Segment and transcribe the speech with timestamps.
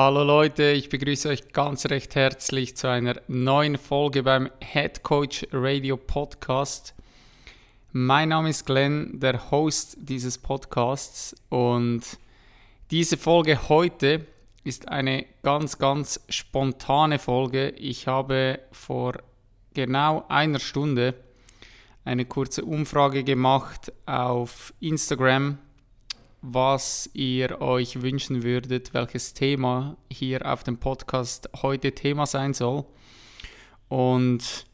[0.00, 5.44] Hallo Leute, ich begrüße euch ganz recht herzlich zu einer neuen Folge beim Head Coach
[5.50, 6.94] Radio Podcast.
[7.90, 12.02] Mein Name ist Glenn, der Host dieses Podcasts und
[12.92, 14.24] diese Folge heute
[14.62, 17.70] ist eine ganz, ganz spontane Folge.
[17.70, 19.14] Ich habe vor
[19.74, 21.14] genau einer Stunde
[22.04, 25.58] eine kurze Umfrage gemacht auf Instagram
[26.40, 32.84] was ihr euch wünschen würdet, welches Thema hier auf dem Podcast heute Thema sein soll.
[33.88, 34.66] Und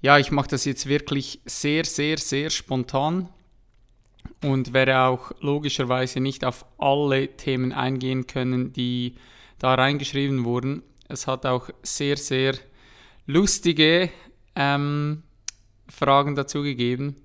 [0.00, 3.28] ja, ich mache das jetzt wirklich sehr, sehr, sehr spontan
[4.42, 9.14] und werde auch logischerweise nicht auf alle Themen eingehen können, die
[9.58, 10.82] da reingeschrieben wurden.
[11.08, 12.54] Es hat auch sehr, sehr
[13.26, 14.10] lustige
[14.54, 15.22] ähm,
[15.88, 17.16] Fragen dazu gegeben.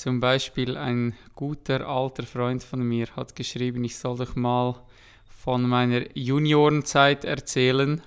[0.00, 4.76] Zum Beispiel ein guter alter Freund von mir hat geschrieben, ich soll doch mal
[5.26, 8.00] von meiner Juniorenzeit erzählen,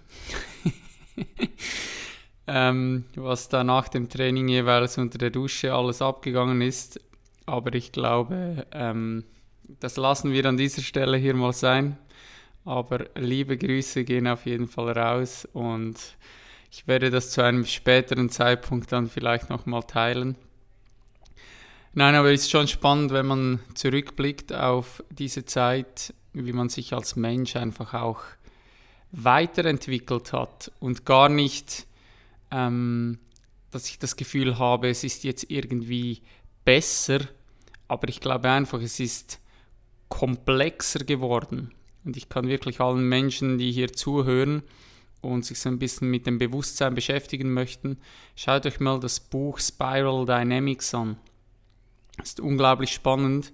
[2.47, 7.00] ähm, was da nach dem Training jeweils unter der Dusche alles abgegangen ist.
[7.45, 9.23] Aber ich glaube, ähm,
[9.80, 12.00] das lassen wir an dieser Stelle hier mal sein.
[12.66, 16.00] Aber liebe Grüße gehen auf jeden Fall raus und
[16.72, 20.38] ich werde das zu einem späteren Zeitpunkt dann vielleicht nochmal teilen.
[21.95, 26.91] Nein, aber es ist schon spannend, wenn man zurückblickt auf diese Zeit, wie man sich
[26.91, 28.22] als Mensch einfach auch
[29.11, 31.85] weiterentwickelt hat und gar nicht,
[32.50, 33.19] ähm,
[33.69, 36.23] dass ich das Gefühl habe, es ist jetzt irgendwie
[36.66, 37.19] besser,
[37.88, 39.39] aber ich glaube einfach, es ist
[40.09, 41.75] komplexer geworden.
[42.06, 44.63] Und ich kann wirklich allen Menschen, die hier zuhören
[45.22, 48.00] und sich so ein bisschen mit dem Bewusstsein beschäftigen möchten,
[48.35, 51.18] schaut euch mal das Buch Spiral Dynamics an.
[52.22, 53.51] Ist unglaublich spannend.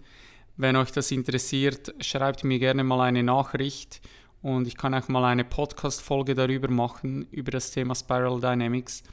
[0.58, 4.02] Wenn euch das interessiert, schreibt mir gerne mal eine Nachricht
[4.42, 9.04] und ich kann auch mal eine Podcast-Folge darüber machen, über das Thema Spiral Dynamics,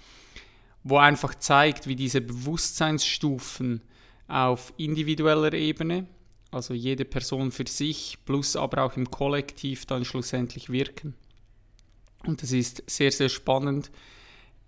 [0.83, 3.83] wo einfach zeigt, wie diese Bewusstseinsstufen
[4.29, 6.07] auf individueller Ebene,
[6.51, 11.15] also jede Person für sich, plus aber auch im Kollektiv dann schlussendlich wirken.
[12.25, 13.91] Und das ist sehr, sehr spannend.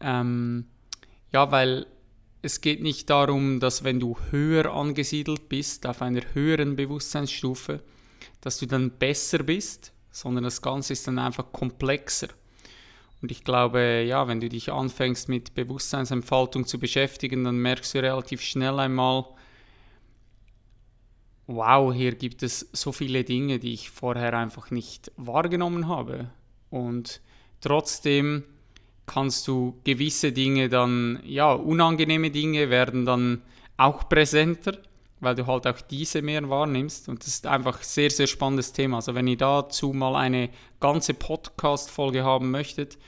[0.00, 0.66] Ähm,
[1.32, 1.86] ja, weil
[2.42, 7.82] es geht nicht darum, dass wenn du höher angesiedelt bist, auf einer höheren Bewusstseinsstufe,
[8.40, 12.28] dass du dann besser bist, sondern das Ganze ist dann einfach komplexer.
[13.20, 17.98] Und ich glaube, ja, wenn du dich anfängst mit Bewusstseinsentfaltung zu beschäftigen, dann merkst du
[17.98, 19.24] relativ schnell einmal,
[21.48, 26.30] wow, hier gibt es so viele Dinge, die ich vorher einfach nicht wahrgenommen habe.
[26.70, 27.20] Und
[27.60, 28.44] trotzdem
[29.08, 33.42] kannst du gewisse Dinge dann, ja, unangenehme Dinge werden dann
[33.76, 34.78] auch präsenter,
[35.18, 37.08] weil du halt auch diese mehr wahrnimmst.
[37.08, 38.98] Und das ist einfach ein sehr, sehr spannendes Thema.
[38.98, 42.98] Also wenn ihr dazu mal eine ganze Podcast-Folge haben möchtet,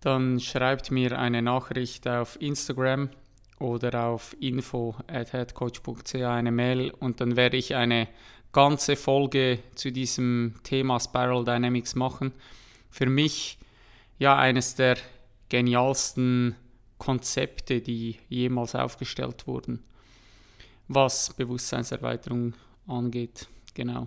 [0.00, 3.10] dann schreibt mir eine Nachricht auf Instagram
[3.58, 8.08] oder auf info at headcoach.ch eine Mail und dann werde ich eine
[8.52, 12.32] ganze Folge zu diesem Thema Spiral Dynamics machen.
[12.90, 13.58] Für mich
[14.18, 14.96] ja eines der
[15.48, 16.56] genialsten
[16.98, 19.82] Konzepte, die jemals aufgestellt wurden,
[20.88, 22.54] was Bewusstseinserweiterung
[22.86, 23.48] angeht.
[23.74, 24.06] Genau.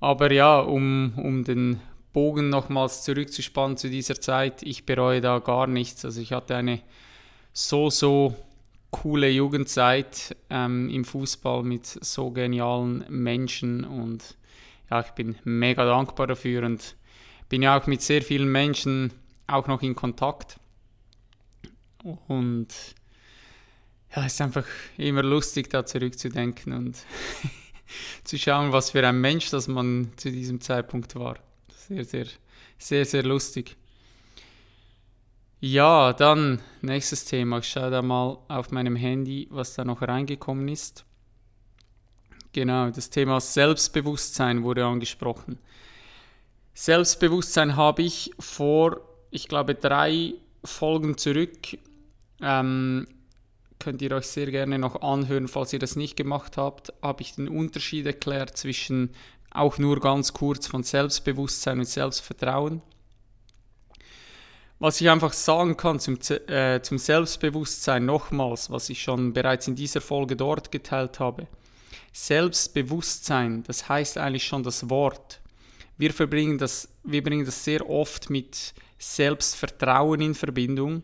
[0.00, 1.80] Aber ja, um, um den
[2.12, 6.04] Bogen nochmals zurückzuspannen zu dieser Zeit, ich bereue da gar nichts.
[6.04, 6.80] Also ich hatte eine
[7.52, 8.34] so, so
[8.90, 14.36] coole Jugendzeit ähm, im Fußball mit so genialen Menschen und
[14.90, 16.96] ja, ich bin mega dankbar dafür und
[17.48, 19.12] bin ja auch mit sehr vielen Menschen
[19.46, 20.58] auch noch in Kontakt.
[22.28, 22.68] Und
[24.14, 24.64] ja, es ist einfach
[24.96, 26.96] immer lustig, da zurückzudenken und
[28.24, 31.38] zu schauen, was für ein Mensch das man zu diesem Zeitpunkt war.
[31.68, 32.26] Sehr, sehr,
[32.78, 33.76] sehr, sehr lustig.
[35.60, 37.58] Ja, dann nächstes Thema.
[37.58, 41.04] Ich schaue da mal auf meinem Handy, was da noch reingekommen ist.
[42.52, 45.58] Genau, das Thema Selbstbewusstsein wurde angesprochen.
[46.74, 49.00] Selbstbewusstsein habe ich vor
[49.36, 50.32] ich glaube, drei
[50.64, 51.78] Folgen zurück.
[52.40, 53.06] Ähm,
[53.78, 57.34] könnt ihr euch sehr gerne noch anhören, falls ihr das nicht gemacht habt, habe ich
[57.34, 59.10] den Unterschied erklärt zwischen
[59.50, 62.80] auch nur ganz kurz von Selbstbewusstsein und Selbstvertrauen.
[64.78, 66.18] Was ich einfach sagen kann zum,
[66.48, 71.46] äh, zum Selbstbewusstsein nochmals, was ich schon bereits in dieser Folge dort geteilt habe.
[72.12, 75.40] Selbstbewusstsein, das heißt eigentlich schon das Wort.
[75.98, 81.02] Wir, verbringen das, wir bringen das sehr oft mit Selbstvertrauen in Verbindung,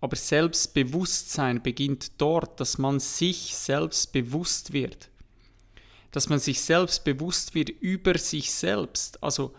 [0.00, 5.10] aber Selbstbewusstsein beginnt dort, dass man sich selbst bewusst wird.
[6.10, 9.22] Dass man sich selbst bewusst wird über sich selbst.
[9.22, 9.54] Also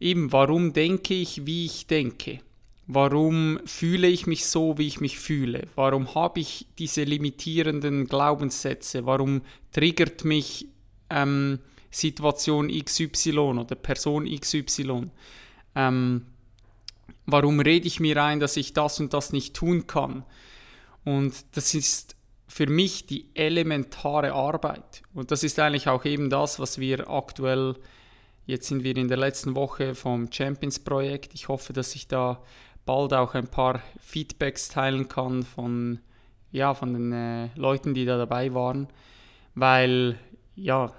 [0.00, 2.40] eben, warum denke ich, wie ich denke?
[2.86, 5.68] Warum fühle ich mich so, wie ich mich fühle?
[5.76, 9.06] Warum habe ich diese limitierenden Glaubenssätze?
[9.06, 9.42] Warum
[9.72, 10.66] triggert mich
[11.10, 15.10] ähm, Situation XY oder Person XY?
[15.74, 16.26] Ähm,
[17.26, 20.24] warum rede ich mir ein, dass ich das und das nicht tun kann?
[21.04, 22.16] Und das ist
[22.46, 25.02] für mich die elementare Arbeit.
[25.14, 27.76] Und das ist eigentlich auch eben das, was wir aktuell,
[28.46, 31.34] jetzt sind wir in der letzten Woche vom Champions Projekt.
[31.34, 32.42] Ich hoffe, dass ich da
[32.84, 36.00] bald auch ein paar Feedbacks teilen kann von,
[36.50, 38.88] ja, von den äh, Leuten, die da dabei waren,
[39.54, 40.18] weil
[40.54, 40.92] ja,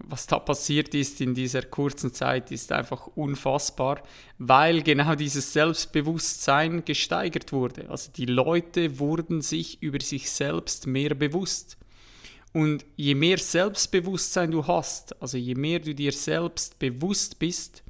[0.00, 4.02] was da passiert ist in dieser kurzen Zeit, ist einfach unfassbar,
[4.38, 7.90] weil genau dieses Selbstbewusstsein gesteigert wurde.
[7.90, 11.76] Also die Leute wurden sich über sich selbst mehr bewusst.
[12.52, 17.82] Und je mehr Selbstbewusstsein du hast, also je mehr du dir selbst bewusst bist,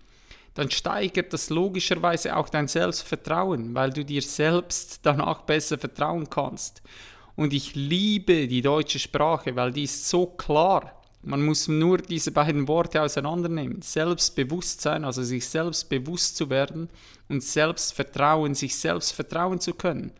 [0.54, 6.82] dann steigert das logischerweise auch dein Selbstvertrauen, weil du dir selbst danach besser vertrauen kannst.
[7.36, 10.97] Und ich liebe die deutsche Sprache, weil die ist so klar.
[11.28, 13.82] Man muss nur diese beiden Worte auseinandernehmen.
[13.82, 16.88] Selbstbewusstsein, also sich selbst bewusst zu werden
[17.28, 20.12] und Selbstvertrauen, sich selbst vertrauen zu können.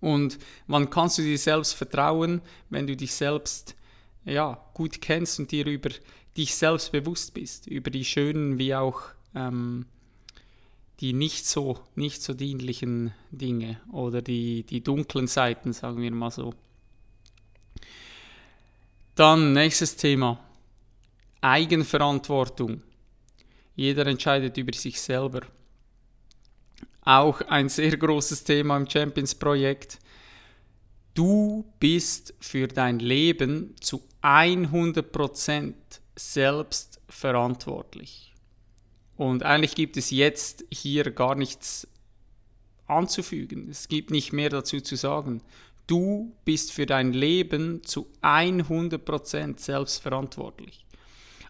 [0.00, 3.76] Und wann kannst du dir selbst vertrauen, wenn du dich selbst
[4.24, 5.90] ja, gut kennst und dir über
[6.36, 9.02] dich selbst bewusst bist, über die schönen wie auch
[9.36, 9.86] ähm,
[10.98, 16.32] die nicht so, nicht so dienlichen Dinge oder die, die dunklen Seiten, sagen wir mal
[16.32, 16.52] so.
[19.14, 20.38] Dann nächstes Thema.
[21.40, 22.82] Eigenverantwortung.
[23.74, 25.42] Jeder entscheidet über sich selber.
[27.02, 29.98] Auch ein sehr großes Thema im Champions Projekt.
[31.14, 35.74] Du bist für dein Leben zu 100%
[36.14, 38.32] selbst verantwortlich.
[39.16, 41.88] Und eigentlich gibt es jetzt hier gar nichts
[42.86, 43.68] anzufügen.
[43.70, 45.42] Es gibt nicht mehr dazu zu sagen.
[45.90, 50.86] Du bist für dein Leben zu 100% selbstverantwortlich.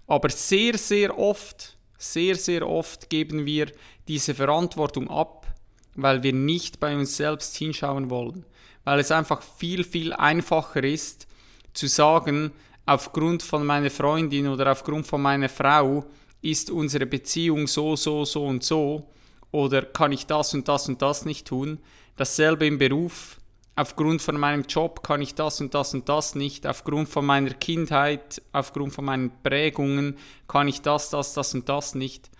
[0.06, 3.70] Aber sehr, sehr oft, sehr, sehr oft geben wir
[4.08, 5.46] diese Verantwortung ab,
[5.94, 8.46] weil wir nicht bei uns selbst hinschauen wollen.
[8.84, 11.26] Weil es einfach viel, viel einfacher ist
[11.74, 12.52] zu sagen,
[12.86, 16.06] aufgrund von meiner Freundin oder aufgrund von meiner Frau
[16.40, 19.06] ist unsere Beziehung so, so, so und so
[19.50, 21.78] oder kann ich das und das und das nicht tun.
[22.16, 23.36] Dasselbe im Beruf.
[23.76, 26.66] Aufgrund von meinem Job kann ich das und das und das nicht.
[26.66, 30.18] Aufgrund von meiner Kindheit, aufgrund von meinen Prägungen
[30.48, 32.30] kann ich das, das, das und das nicht.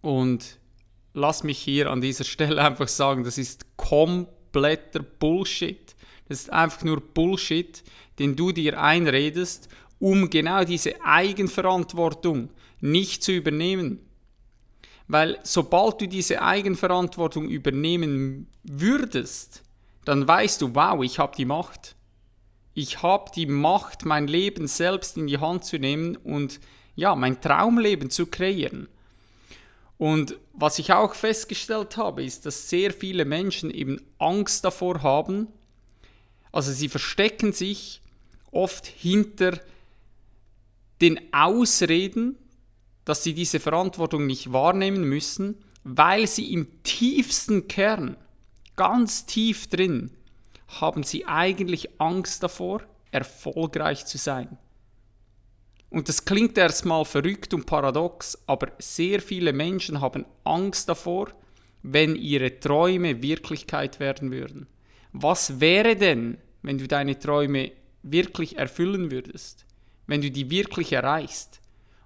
[0.00, 0.58] Und
[1.14, 5.94] lass mich hier an dieser Stelle einfach sagen, das ist kompletter Bullshit.
[6.28, 7.82] Das ist einfach nur Bullshit,
[8.18, 9.68] den du dir einredest
[9.98, 12.50] um genau diese Eigenverantwortung
[12.80, 14.00] nicht zu übernehmen.
[15.08, 19.62] Weil sobald du diese Eigenverantwortung übernehmen würdest,
[20.08, 21.94] dann weißt du, wow, ich habe die Macht.
[22.72, 26.60] Ich habe die Macht, mein Leben selbst in die Hand zu nehmen und
[26.96, 28.88] ja, mein Traumleben zu kreieren.
[29.98, 35.48] Und was ich auch festgestellt habe, ist, dass sehr viele Menschen eben Angst davor haben.
[36.52, 38.00] Also sie verstecken sich
[38.50, 39.60] oft hinter
[41.02, 42.38] den Ausreden,
[43.04, 48.16] dass sie diese Verantwortung nicht wahrnehmen müssen, weil sie im tiefsten Kern,
[48.78, 50.10] ganz tief drin,
[50.80, 52.80] haben sie eigentlich Angst davor,
[53.10, 54.56] erfolgreich zu sein.
[55.90, 61.28] Und das klingt erstmal verrückt und paradox, aber sehr viele Menschen haben Angst davor,
[61.82, 64.66] wenn ihre Träume Wirklichkeit werden würden.
[65.12, 69.66] Was wäre denn, wenn du deine Träume wirklich erfüllen würdest?
[70.08, 71.60] wenn du die wirklich erreichst.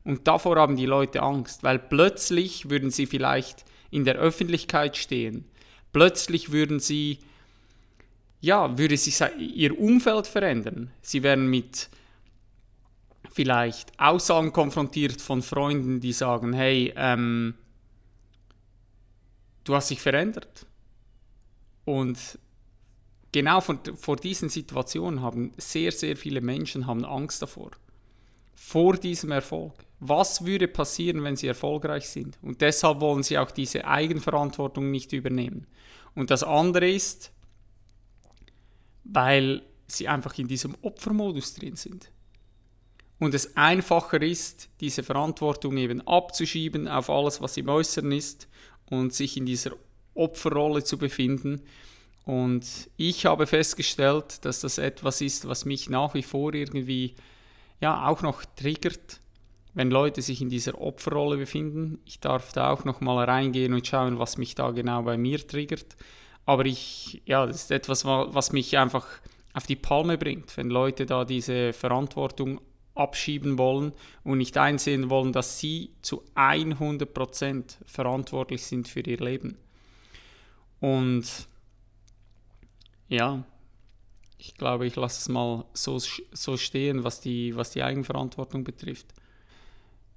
[0.05, 5.47] Und davor haben die Leute Angst, weil plötzlich würden sie vielleicht in der Öffentlichkeit stehen.
[5.93, 7.19] Plötzlich würden sie,
[8.41, 10.91] ja, würde sich ihr Umfeld verändern.
[11.03, 11.91] Sie werden mit
[13.31, 17.55] vielleicht Aussagen konfrontiert von Freunden, die sagen, hey, ähm,
[19.65, 20.67] du hast dich verändert.
[21.85, 22.39] Und
[23.33, 27.73] genau vor, vor diesen Situationen haben sehr, sehr viele Menschen haben Angst davor.
[28.65, 29.75] Vor diesem Erfolg.
[30.01, 32.39] Was würde passieren, wenn sie erfolgreich sind?
[32.43, 35.67] Und deshalb wollen sie auch diese Eigenverantwortung nicht übernehmen.
[36.15, 37.33] Und das andere ist,
[39.05, 42.11] weil sie einfach in diesem Opfermodus drin sind.
[43.19, 48.49] Und es einfacher ist, diese Verantwortung eben abzuschieben auf alles, was im Äußeren ist
[48.87, 49.73] und sich in dieser
[50.15, 51.63] Opferrolle zu befinden.
[52.25, 57.17] Und ich habe festgestellt, dass das etwas ist, was mich nach wie vor irgendwie
[57.83, 59.21] ja auch noch triggert,
[59.75, 61.99] wenn Leute sich in dieser Opferrolle befinden.
[62.07, 65.47] Ich darf da auch noch mal reingehen und schauen, was mich da genau bei mir
[65.47, 65.97] triggert.
[66.47, 69.07] Aber ich, ja, das ist etwas, was mich einfach
[69.53, 72.61] auf die Palme bringt, wenn Leute da diese Verantwortung
[72.95, 79.57] abschieben wollen und nicht einsehen wollen, dass sie zu 100% verantwortlich sind für ihr Leben.
[80.81, 81.27] Und
[83.09, 83.45] ja,
[84.45, 89.07] ich glaube, ich lasse es mal so, so stehen, was die, was die Eigenverantwortung betrifft.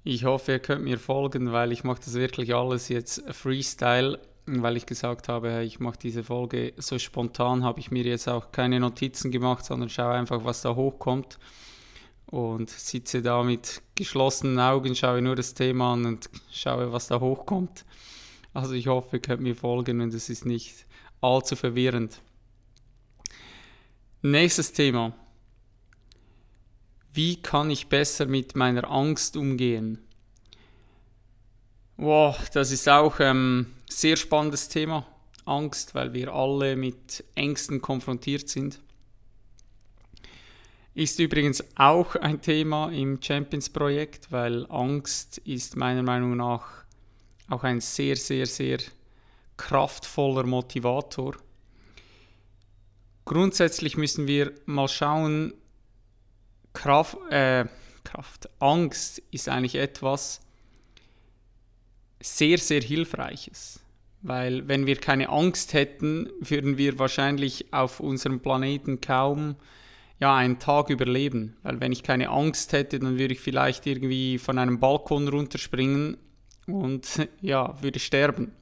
[0.02, 4.76] Ich hoffe, ihr könnt mir folgen, weil ich mache das wirklich alles jetzt Freestyle, weil
[4.76, 8.80] ich gesagt habe, ich mache diese Folge so spontan, habe ich mir jetzt auch keine
[8.80, 11.38] Notizen gemacht, sondern schaue einfach, was da hochkommt
[12.26, 17.20] und sitze da mit geschlossenen Augen, schaue nur das Thema an und schaue, was da
[17.20, 17.84] hochkommt.
[18.54, 20.84] Also ich hoffe, ihr könnt mir folgen und es ist nicht
[21.20, 22.20] allzu verwirrend.
[24.28, 25.12] Nächstes Thema.
[27.12, 29.98] Wie kann ich besser mit meiner Angst umgehen?
[31.96, 35.06] Wow, das ist auch ein ähm, sehr spannendes Thema.
[35.44, 38.80] Angst, weil wir alle mit Ängsten konfrontiert sind.
[40.94, 46.66] Ist übrigens auch ein Thema im Champions-Projekt, weil Angst ist meiner Meinung nach
[47.48, 48.78] auch ein sehr, sehr, sehr
[49.56, 51.36] kraftvoller Motivator
[53.26, 55.52] grundsätzlich müssen wir mal schauen,
[56.72, 57.66] Kraft, äh,
[58.04, 60.40] Kraft, Angst ist eigentlich etwas
[62.20, 63.80] sehr, sehr Hilfreiches.
[64.22, 69.56] Weil wenn wir keine Angst hätten, würden wir wahrscheinlich auf unserem Planeten kaum
[70.18, 71.56] ja, einen Tag überleben.
[71.62, 76.16] Weil wenn ich keine Angst hätte, dann würde ich vielleicht irgendwie von einem Balkon runterspringen
[76.66, 78.52] und ja, würde sterben.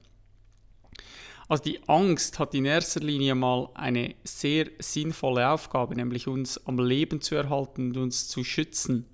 [1.49, 6.79] Also die Angst hat in erster Linie mal eine sehr sinnvolle Aufgabe, nämlich uns am
[6.79, 9.07] Leben zu erhalten und uns zu schützen.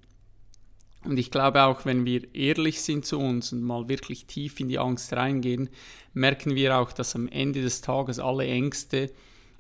[1.05, 4.69] Und ich glaube auch, wenn wir ehrlich sind zu uns und mal wirklich tief in
[4.69, 5.71] die Angst reingehen,
[6.13, 9.11] merken wir auch, dass am Ende des Tages alle Ängste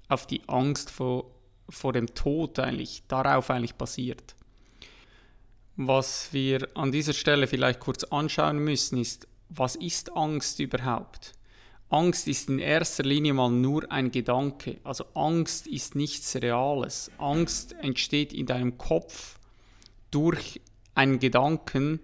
[0.08, 1.30] auf die Angst vor,
[1.68, 4.34] vor dem Tod eigentlich, darauf eigentlich basiert.
[5.76, 11.32] Was wir an dieser Stelle vielleicht kurz anschauen müssen, ist, was ist Angst überhaupt?
[11.90, 14.78] Angst ist in erster Linie mal nur ein Gedanke.
[14.84, 17.10] Also Angst ist nichts Reales.
[17.18, 19.38] Angst entsteht in deinem Kopf
[20.12, 20.60] durch
[20.94, 22.00] einen Gedanken,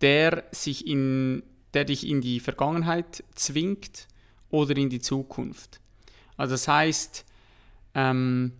[0.00, 1.42] der, sich in,
[1.74, 4.08] der dich in die Vergangenheit zwingt
[4.50, 5.80] oder in die Zukunft.
[6.38, 7.26] Also das heißt,
[7.94, 8.52] ähm,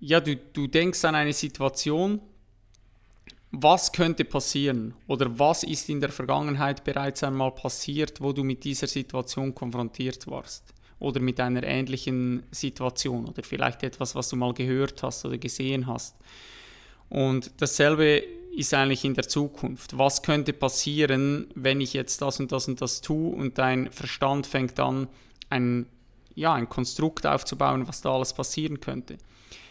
[0.00, 2.20] ja, du, du denkst an eine Situation,
[3.62, 8.64] was könnte passieren oder was ist in der Vergangenheit bereits einmal passiert, wo du mit
[8.64, 14.54] dieser Situation konfrontiert warst oder mit einer ähnlichen Situation oder vielleicht etwas, was du mal
[14.54, 16.16] gehört hast oder gesehen hast.
[17.08, 18.22] Und dasselbe
[18.56, 19.98] ist eigentlich in der Zukunft.
[19.98, 24.46] Was könnte passieren, wenn ich jetzt das und das und das tue und dein Verstand
[24.46, 25.08] fängt an,
[25.50, 25.86] ein,
[26.34, 29.18] ja, ein Konstrukt aufzubauen, was da alles passieren könnte.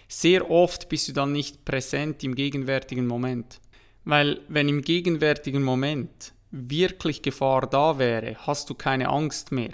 [0.08, 3.60] Sehr oft bist du dann nicht präsent im gegenwärtigen Moment.
[4.06, 9.72] Weil wenn im gegenwärtigen Moment wirklich Gefahr da wäre, hast du keine Angst mehr.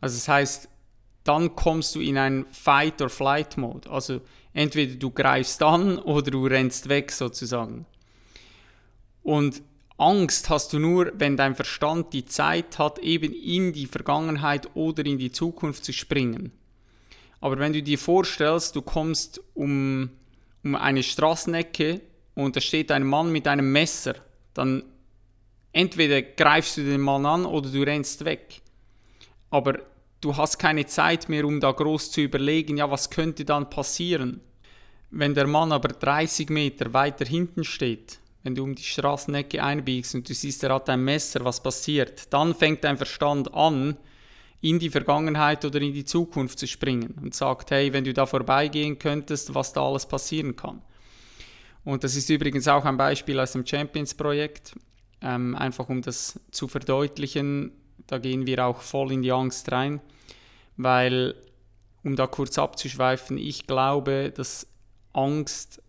[0.00, 0.68] Also das heißt,
[1.24, 3.90] dann kommst du in einen Fight-or-Flight-Mode.
[3.90, 4.20] Also
[4.54, 7.86] entweder du greifst an oder du rennst weg sozusagen.
[9.22, 9.62] Und
[9.98, 15.04] Angst hast du nur, wenn dein Verstand die Zeit hat, eben in die Vergangenheit oder
[15.04, 16.52] in die Zukunft zu springen.
[17.40, 20.10] Aber wenn du dir vorstellst, du kommst um,
[20.62, 22.00] um eine Straßenecke
[22.44, 24.14] und da steht ein Mann mit einem Messer,
[24.54, 24.84] dann
[25.72, 28.62] entweder greifst du den Mann an oder du rennst weg.
[29.50, 29.80] Aber
[30.20, 34.40] du hast keine Zeit mehr, um da groß zu überlegen, ja, was könnte dann passieren.
[35.10, 40.14] Wenn der Mann aber 30 Meter weiter hinten steht, wenn du um die Straßenecke einbiegst
[40.14, 43.96] und du siehst, er hat ein Messer, was passiert, dann fängt dein Verstand an,
[44.60, 48.26] in die Vergangenheit oder in die Zukunft zu springen und sagt, hey, wenn du da
[48.26, 50.82] vorbeigehen könntest, was da alles passieren kann.
[51.84, 54.74] Und das ist übrigens auch ein Beispiel aus dem Champions-Projekt,
[55.20, 57.72] ähm, einfach um das zu verdeutlichen.
[58.06, 60.00] Da gehen wir auch voll in die Angst rein,
[60.76, 61.34] weil,
[62.04, 64.66] um da kurz abzuschweifen, ich glaube, dass
[65.12, 65.82] Angst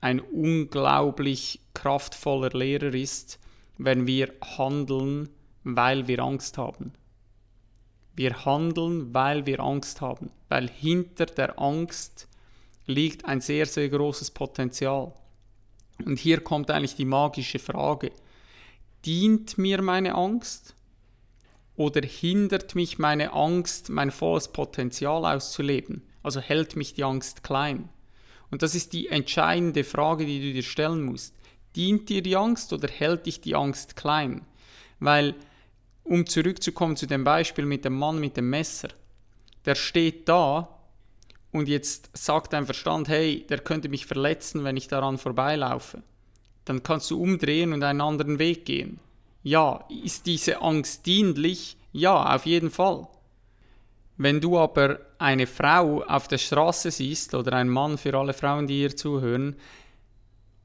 [0.00, 3.38] ein unglaublich kraftvoller Lehrer ist,
[3.78, 5.28] wenn wir handeln,
[5.64, 6.92] weil wir Angst haben.
[8.14, 12.28] Wir handeln, weil wir Angst haben, weil hinter der Angst
[12.90, 15.12] liegt ein sehr, sehr großes Potenzial.
[16.04, 18.12] Und hier kommt eigentlich die magische Frage.
[19.04, 20.74] Dient mir meine Angst
[21.76, 26.02] oder hindert mich meine Angst, mein volles Potenzial auszuleben?
[26.22, 27.88] Also hält mich die Angst klein?
[28.50, 31.34] Und das ist die entscheidende Frage, die du dir stellen musst.
[31.76, 34.44] Dient dir die Angst oder hält dich die Angst klein?
[34.98, 35.34] Weil,
[36.02, 38.88] um zurückzukommen zu dem Beispiel mit dem Mann mit dem Messer,
[39.64, 40.79] der steht da
[41.52, 46.02] und jetzt sagt dein Verstand, hey, der könnte mich verletzen, wenn ich daran vorbeilaufe.
[46.64, 49.00] Dann kannst du umdrehen und einen anderen Weg gehen.
[49.42, 51.76] Ja, ist diese Angst dienlich?
[51.92, 53.08] Ja, auf jeden Fall.
[54.16, 58.66] Wenn du aber eine Frau auf der Straße siehst oder einen Mann für alle Frauen,
[58.66, 59.56] die hier zuhören,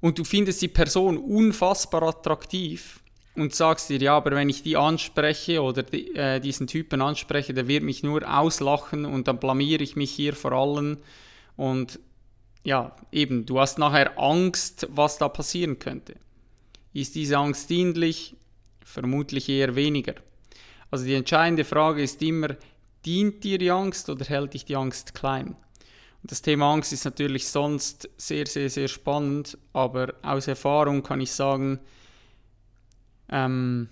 [0.01, 2.99] und du findest die Person unfassbar attraktiv
[3.35, 7.53] und sagst dir, ja, aber wenn ich die anspreche oder die, äh, diesen Typen anspreche,
[7.53, 10.97] der wird mich nur auslachen und dann blamiere ich mich hier vor allen
[11.57, 11.99] und
[12.63, 16.15] ja, eben, du hast nachher Angst, was da passieren könnte.
[16.93, 18.35] Ist diese Angst dienlich?
[18.83, 20.15] Vermutlich eher weniger.
[20.89, 22.55] Also die entscheidende Frage ist immer,
[23.05, 25.55] Dient dir die Angst oder hält dich die Angst klein?
[26.23, 31.21] Und das Thema Angst ist natürlich sonst sehr, sehr, sehr spannend, aber aus Erfahrung kann
[31.21, 31.79] ich sagen,
[33.29, 33.89] ähm,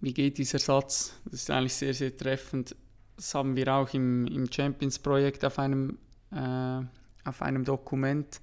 [0.00, 1.14] wie geht dieser Satz?
[1.24, 2.76] Das ist eigentlich sehr, sehr treffend.
[3.16, 5.98] Das haben wir auch im, im Champions-Projekt auf einem,
[6.30, 6.80] äh,
[7.24, 8.40] auf einem Dokument.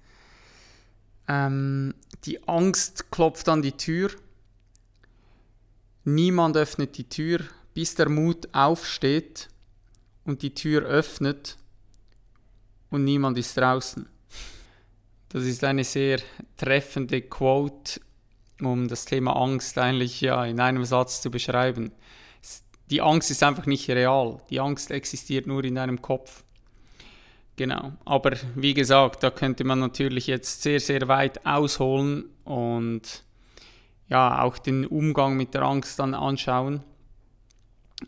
[1.28, 1.94] Ähm,
[2.26, 4.12] die Angst klopft an die Tür.
[6.04, 7.42] Niemand öffnet die Tür,
[7.74, 9.50] bis der Mut aufsteht
[10.26, 11.58] und die Tür öffnet
[12.90, 14.08] und niemand ist draußen.
[15.30, 16.20] Das ist eine sehr
[16.58, 18.02] treffende Quote,
[18.66, 21.92] um das Thema Angst eigentlich ja in einem Satz zu beschreiben.
[22.90, 24.42] Die Angst ist einfach nicht real.
[24.50, 26.44] Die Angst existiert nur in deinem Kopf.
[27.56, 27.94] Genau.
[28.06, 33.24] Aber wie gesagt, da könnte man natürlich jetzt sehr, sehr weit ausholen und
[34.10, 36.84] ja, auch den Umgang mit der Angst dann anschauen.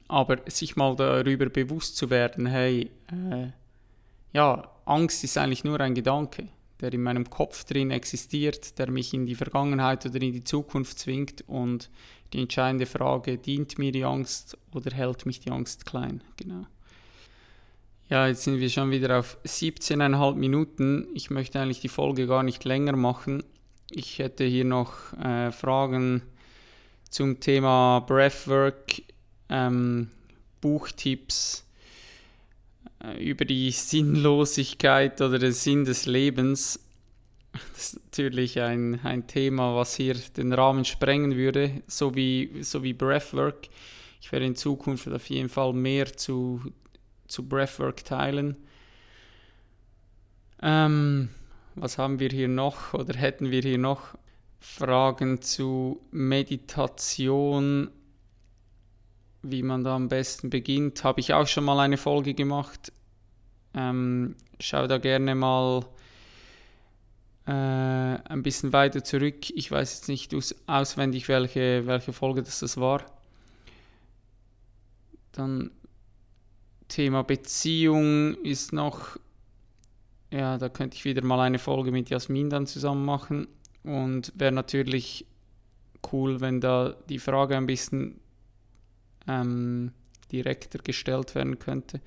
[0.07, 3.47] Aber sich mal darüber bewusst zu werden, hey, äh,
[4.33, 6.47] ja, Angst ist eigentlich nur ein Gedanke,
[6.83, 10.99] der in meinem Kopf drin existiert, der mich in die Vergangenheit oder in die Zukunft
[10.99, 11.89] zwingt und
[12.33, 16.21] die entscheidende Frage, dient mir die Angst oder hält mich die Angst klein?
[16.35, 16.65] Genau.
[18.09, 21.07] Ja, jetzt sind wir schon wieder auf 17,5 Minuten.
[21.13, 23.43] Ich möchte eigentlich die Folge gar nicht länger machen.
[23.89, 26.21] Ich hätte hier noch äh, Fragen
[27.09, 29.03] zum Thema Breathwork
[29.49, 30.09] ähm,
[30.59, 31.62] Buchtipps
[33.19, 36.79] über die Sinnlosigkeit oder den Sinn des Lebens.
[37.51, 42.81] Das ist natürlich ein, ein Thema, was hier den Rahmen sprengen würde, so wie, so
[42.83, 43.67] wie Breathwork.
[44.21, 46.61] Ich werde in Zukunft auf jeden Fall mehr zu,
[47.27, 48.55] zu Breathwork teilen.
[50.61, 51.29] Ähm,
[51.75, 54.17] was haben wir hier noch oder hätten wir hier noch?
[54.59, 57.91] Fragen zu Meditation
[59.43, 61.03] wie man da am besten beginnt.
[61.03, 62.91] Habe ich auch schon mal eine Folge gemacht.
[63.75, 65.85] Ähm, schau da gerne mal
[67.45, 69.49] äh, ein bisschen weiter zurück.
[69.51, 70.33] Ich weiß jetzt nicht
[70.67, 73.05] auswendig, welche, welche Folge das, das war.
[75.33, 75.71] Dann
[76.87, 79.17] Thema Beziehung ist noch,
[80.31, 83.47] ja, da könnte ich wieder mal eine Folge mit Jasmin dann zusammen machen.
[83.83, 85.25] Und wäre natürlich
[86.11, 88.19] cool, wenn da die Frage ein bisschen
[89.27, 89.91] ähm,
[90.31, 92.01] direkter gestellt werden könnte,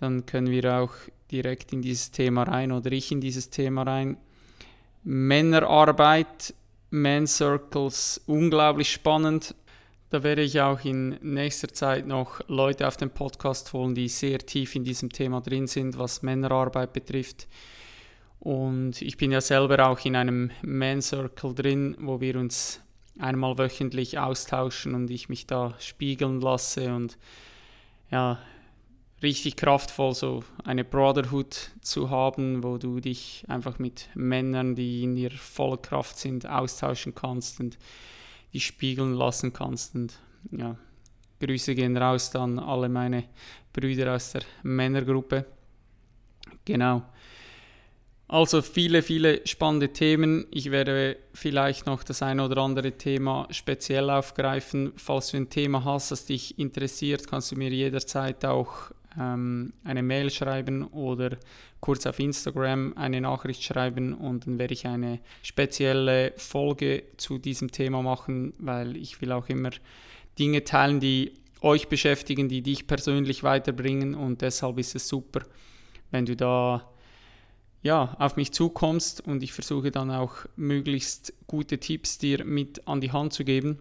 [0.00, 0.92] dann können wir auch
[1.30, 4.16] direkt in dieses Thema rein oder ich in dieses Thema rein.
[5.04, 6.54] Männerarbeit,
[6.90, 9.54] Man Circles, unglaublich spannend.
[10.10, 14.38] Da werde ich auch in nächster Zeit noch Leute auf den Podcast holen, die sehr
[14.38, 17.48] tief in diesem Thema drin sind, was Männerarbeit betrifft.
[18.38, 22.80] Und ich bin ja selber auch in einem Man Circle drin, wo wir uns
[23.18, 27.18] einmal wöchentlich austauschen und ich mich da spiegeln lasse und
[28.10, 28.38] ja,
[29.22, 35.16] richtig kraftvoll so eine Brotherhood zu haben, wo du dich einfach mit Männern, die in
[35.16, 37.78] ihrer vollen Kraft sind, austauschen kannst und
[38.52, 40.18] die spiegeln lassen kannst und
[40.50, 40.76] ja,
[41.40, 43.24] Grüße gehen raus dann alle meine
[43.72, 45.46] Brüder aus der Männergruppe.
[46.64, 47.02] Genau.
[48.28, 50.46] Also viele, viele spannende Themen.
[50.50, 54.92] Ich werde vielleicht noch das eine oder andere Thema speziell aufgreifen.
[54.96, 60.02] Falls du ein Thema hast, das dich interessiert, kannst du mir jederzeit auch ähm, eine
[60.02, 61.36] Mail schreiben oder
[61.80, 67.70] kurz auf Instagram eine Nachricht schreiben und dann werde ich eine spezielle Folge zu diesem
[67.72, 69.70] Thema machen, weil ich will auch immer
[70.38, 75.40] Dinge teilen, die euch beschäftigen, die dich persönlich weiterbringen und deshalb ist es super,
[76.10, 76.88] wenn du da
[77.82, 83.00] ja, auf mich zukommst und ich versuche dann auch möglichst gute Tipps dir mit an
[83.00, 83.80] die Hand zu geben.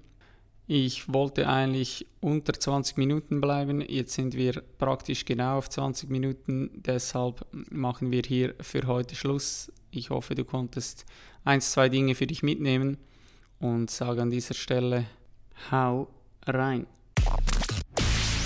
[0.67, 6.71] Ich wollte eigentlich unter 20 Minuten bleiben, jetzt sind wir praktisch genau auf 20 Minuten,
[6.73, 9.71] deshalb machen wir hier für heute Schluss.
[9.91, 11.05] Ich hoffe, du konntest
[11.43, 12.97] ein, zwei Dinge für dich mitnehmen
[13.59, 15.05] und sage an dieser Stelle,
[15.71, 16.07] hau
[16.47, 16.87] rein.